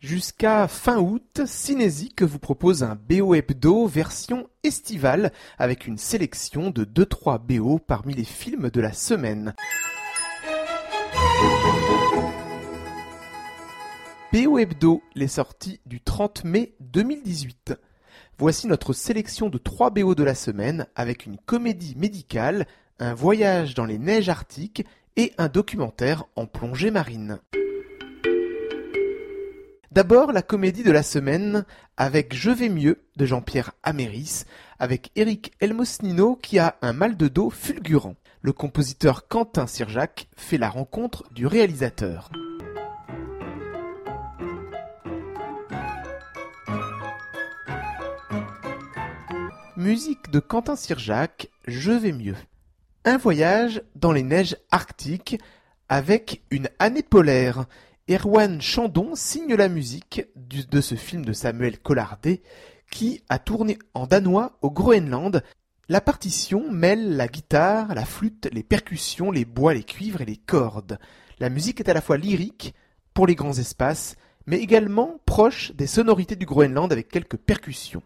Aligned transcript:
Jusqu'à 0.00 0.66
fin 0.66 0.96
août, 0.96 1.42
Cinésique 1.44 2.22
vous 2.22 2.38
propose 2.38 2.82
un 2.82 2.94
BO 2.96 3.34
hebdo 3.34 3.86
version 3.86 4.48
estivale 4.62 5.30
avec 5.58 5.86
une 5.86 5.98
sélection 5.98 6.70
de 6.70 6.86
2-3 6.86 7.38
BO 7.38 7.78
parmi 7.78 8.14
les 8.14 8.24
films 8.24 8.70
de 8.70 8.80
la 8.80 8.94
semaine. 8.94 9.54
BO 14.32 14.58
Hebdo, 14.58 15.02
les 15.14 15.28
sorties 15.28 15.80
du 15.84 16.00
30 16.00 16.44
mai 16.44 16.74
2018. 16.80 17.74
Voici 18.38 18.68
notre 18.68 18.94
sélection 18.94 19.50
de 19.50 19.58
3 19.58 19.90
BO 19.90 20.14
de 20.14 20.24
la 20.24 20.34
semaine 20.34 20.86
avec 20.94 21.26
une 21.26 21.36
comédie 21.36 21.94
médicale, 21.98 22.66
un 23.00 23.12
voyage 23.12 23.74
dans 23.74 23.84
les 23.84 23.98
neiges 23.98 24.30
arctiques 24.30 24.86
et 25.16 25.34
un 25.36 25.48
documentaire 25.48 26.24
en 26.36 26.46
plongée 26.46 26.90
marine. 26.90 27.38
D'abord 29.92 30.30
la 30.30 30.42
comédie 30.42 30.84
de 30.84 30.92
la 30.92 31.02
semaine 31.02 31.64
avec 31.96 32.32
Je 32.32 32.52
vais 32.52 32.68
mieux 32.68 33.02
de 33.16 33.26
Jean-Pierre 33.26 33.72
Améris 33.82 34.44
avec 34.78 35.10
Eric 35.16 35.52
Elmosnino 35.58 36.36
qui 36.36 36.60
a 36.60 36.76
un 36.80 36.92
mal 36.92 37.16
de 37.16 37.26
dos 37.26 37.50
fulgurant. 37.50 38.14
Le 38.40 38.52
compositeur 38.52 39.26
Quentin 39.26 39.66
Sirjac 39.66 40.28
fait 40.36 40.58
la 40.58 40.68
rencontre 40.68 41.24
du 41.32 41.44
réalisateur. 41.48 42.30
Musique 49.76 50.30
de 50.30 50.38
Quentin 50.38 50.76
Sirjac, 50.76 51.50
Je 51.66 51.90
vais 51.90 52.12
mieux. 52.12 52.36
Un 53.04 53.16
voyage 53.16 53.82
dans 53.96 54.12
les 54.12 54.22
neiges 54.22 54.56
arctiques 54.70 55.40
avec 55.88 56.44
une 56.52 56.68
année 56.78 57.02
polaire 57.02 57.64
Erwan 58.10 58.60
Chandon 58.60 59.14
signe 59.14 59.54
la 59.54 59.68
musique 59.68 60.26
de 60.34 60.80
ce 60.80 60.96
film 60.96 61.24
de 61.24 61.32
Samuel 61.32 61.78
Collardet 61.78 62.42
qui 62.90 63.22
a 63.28 63.38
tourné 63.38 63.78
en 63.94 64.08
danois 64.08 64.58
au 64.62 64.70
Groenland. 64.72 65.44
La 65.88 66.00
partition 66.00 66.72
mêle 66.72 67.16
la 67.16 67.28
guitare, 67.28 67.94
la 67.94 68.04
flûte, 68.04 68.48
les 68.52 68.64
percussions, 68.64 69.30
les 69.30 69.44
bois, 69.44 69.74
les 69.74 69.84
cuivres 69.84 70.22
et 70.22 70.26
les 70.26 70.36
cordes. 70.36 70.98
La 71.38 71.50
musique 71.50 71.78
est 71.78 71.88
à 71.88 71.94
la 71.94 72.00
fois 72.00 72.16
lyrique, 72.16 72.74
pour 73.14 73.28
les 73.28 73.36
grands 73.36 73.56
espaces, 73.56 74.16
mais 74.44 74.58
également 74.58 75.20
proche 75.24 75.70
des 75.76 75.86
sonorités 75.86 76.34
du 76.34 76.46
Groenland 76.46 76.90
avec 76.90 77.10
quelques 77.10 77.36
percussions. 77.36 78.02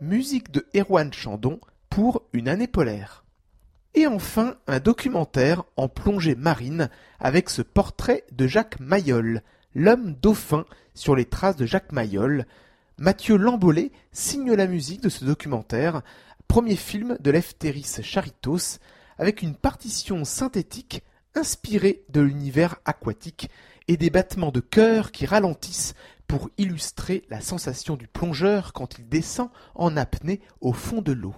Musique 0.00 0.50
de 0.52 0.66
Erwan 0.76 1.12
Chandon 1.12 1.60
pour 1.90 2.22
Une 2.32 2.48
année 2.48 2.68
polaire. 2.68 3.24
Et 3.94 4.06
enfin, 4.06 4.56
un 4.66 4.78
documentaire 4.78 5.64
en 5.76 5.88
plongée 5.88 6.34
marine 6.34 6.88
avec 7.18 7.50
ce 7.50 7.62
portrait 7.62 8.24
de 8.32 8.46
Jacques 8.46 8.78
Mayol, 8.80 9.42
l'homme 9.74 10.14
dauphin 10.14 10.64
sur 10.94 11.16
les 11.16 11.24
traces 11.24 11.56
de 11.56 11.66
Jacques 11.66 11.92
Mayol. 11.92 12.46
Mathieu 12.98 13.36
Lambollet 13.36 13.90
signe 14.12 14.52
la 14.52 14.66
musique 14.66 15.02
de 15.02 15.08
ce 15.08 15.24
documentaire, 15.24 16.02
premier 16.46 16.76
film 16.76 17.16
de 17.20 17.30
Lefteris 17.30 18.02
Charitos, 18.02 18.78
avec 19.18 19.42
une 19.42 19.56
partition 19.56 20.24
synthétique 20.24 21.02
inspirée 21.34 22.04
de 22.08 22.20
l'univers 22.20 22.76
aquatique 22.84 23.50
et 23.88 23.96
des 23.96 24.10
battements 24.10 24.52
de 24.52 24.60
cœur 24.60 25.10
qui 25.12 25.26
ralentissent 25.26 25.94
pour 26.28 26.50
illustrer 26.58 27.24
la 27.30 27.40
sensation 27.40 27.96
du 27.96 28.06
plongeur 28.06 28.72
quand 28.72 28.98
il 28.98 29.08
descend 29.08 29.48
en 29.74 29.96
apnée 29.96 30.40
au 30.60 30.72
fond 30.72 31.02
de 31.02 31.12
l'eau. 31.12 31.34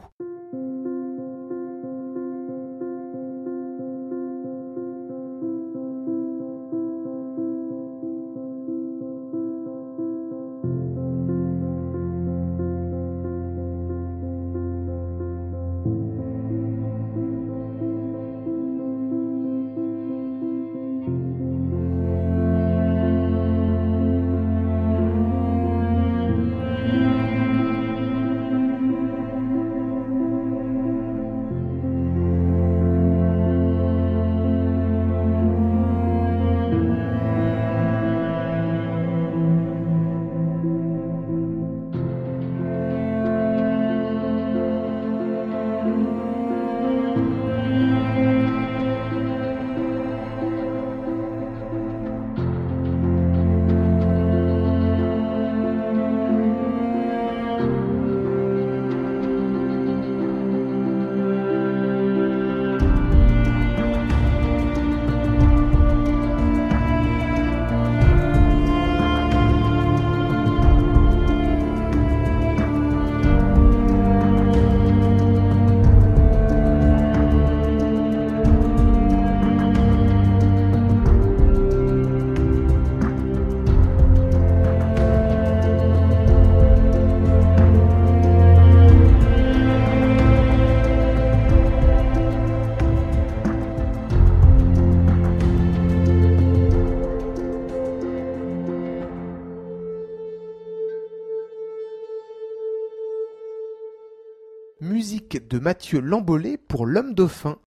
Musique 104.91 105.47
de 105.49 105.61
Mathieu 105.61 106.01
Lambollet 106.01 106.57
pour 106.57 106.85
L'Homme 106.85 107.15
Dauphin. 107.15 107.59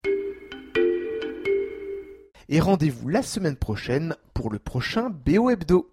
Et 2.49 2.59
rendez-vous 2.59 3.07
la 3.07 3.21
semaine 3.21 3.55
prochaine 3.55 4.17
pour 4.33 4.51
le 4.51 4.59
prochain 4.59 5.09
BO 5.09 5.49
Hebdo. 5.49 5.89